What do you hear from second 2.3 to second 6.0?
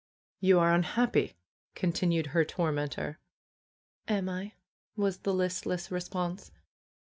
her tormentor. "Am I?" was the listless